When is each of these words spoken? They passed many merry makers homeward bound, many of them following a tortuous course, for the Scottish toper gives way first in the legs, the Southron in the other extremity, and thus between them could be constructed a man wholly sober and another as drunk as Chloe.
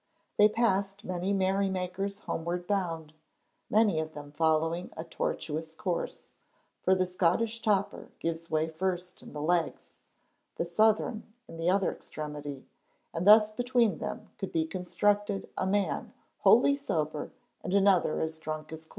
They 0.37 0.49
passed 0.49 1.03
many 1.03 1.31
merry 1.31 1.69
makers 1.69 2.21
homeward 2.21 2.65
bound, 2.65 3.13
many 3.69 3.99
of 3.99 4.15
them 4.15 4.31
following 4.31 4.91
a 4.97 5.03
tortuous 5.03 5.75
course, 5.75 6.25
for 6.81 6.95
the 6.95 7.05
Scottish 7.05 7.61
toper 7.61 8.09
gives 8.17 8.49
way 8.49 8.67
first 8.67 9.21
in 9.21 9.31
the 9.31 9.41
legs, 9.43 9.99
the 10.55 10.65
Southron 10.65 11.31
in 11.47 11.57
the 11.57 11.69
other 11.69 11.91
extremity, 11.91 12.65
and 13.13 13.27
thus 13.27 13.51
between 13.51 13.99
them 13.99 14.31
could 14.39 14.51
be 14.51 14.65
constructed 14.65 15.47
a 15.55 15.67
man 15.67 16.15
wholly 16.39 16.75
sober 16.75 17.31
and 17.63 17.75
another 17.75 18.19
as 18.21 18.39
drunk 18.39 18.73
as 18.73 18.87
Chloe. 18.87 18.89